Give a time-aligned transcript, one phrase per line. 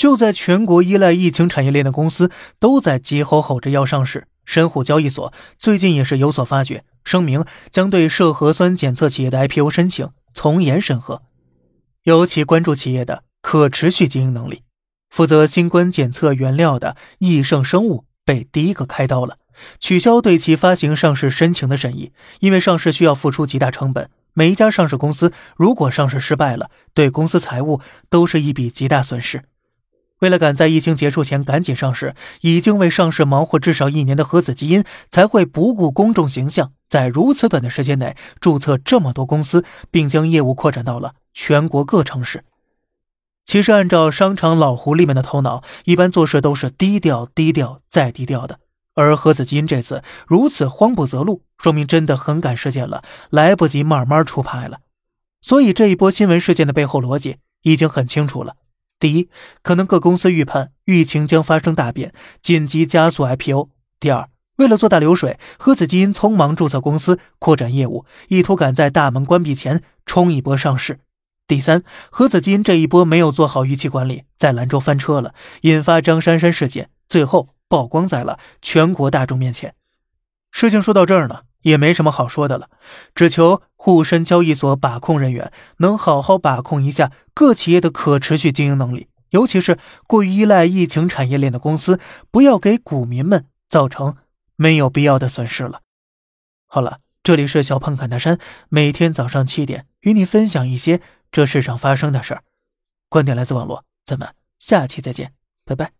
[0.00, 11.20] 就在全国依赖疫情产业链的公司都在急吼吼着要上市，深沪交易所最近也是有所发觉，声明将对涉核酸检测企业的 IPO 申请从严审核。
[12.04, 14.62] 尤其关注企业的可持续经营能力，
[15.10, 19.36] 负责新冠检测原料的益盛生物被第一个开刀了，
[19.78, 24.08] 取消对其发行上市申请的审议，因为上市需要付出极大成本。
[24.32, 29.42] 每一家上市公司如果上市失败了，对公司财务都是一笔极大损失。
[30.20, 42.44] 为了赶在疫情结束前赶紧上市，已经为上市忙活至少一年的核子基因才会不顾公众形象，在如此短的时间内注册这么多公司，并将业务扩展到了全国各城市。
[43.46, 48.60] 其实，按照商场老狐狸们的头脑，一般做事都是低调、低调再低调的。
[48.94, 54.80] 而核子基因这次如此慌不择路，说明真的很赶时间了，来不及慢慢出牌了。
[55.40, 58.56] 所以，这一波新闻事件的背后逻辑已经很清楚了。
[59.00, 59.30] 第一，
[59.62, 70.96] 可能各公司预判疫情将发生大变，紧急加速 IPO；第二，为了做大流水，核子基因匆忙注册公司，扩展业务，意图赶在大门关闭前冲一波上市；
[71.48, 79.74] 第三，核子基因这一波没有做好预期管理，在兰州翻车了，引发张珊珊事件，最后曝光在了全国大众面前。
[80.52, 81.40] 事情说到这儿呢。
[81.62, 82.68] 也没什么好说的了，
[83.14, 92.00] 只求沪深交易所把控人员能好好把控一下各企业的可持续经营能力，尤其是过于依赖疫情产业链的公司，
[92.30, 94.16] 不要给股民们造成
[94.56, 95.80] 没有必要的损失了。
[96.66, 98.38] 好了，这里是小胖侃大山，
[98.68, 101.00] 每天早上七点与你分享一些
[101.30, 102.42] 这世上发生的事儿，
[103.08, 105.32] 观点来自网络，咱们下期再见，
[105.64, 105.99] 拜拜。